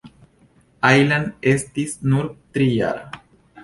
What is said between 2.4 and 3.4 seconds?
trijara.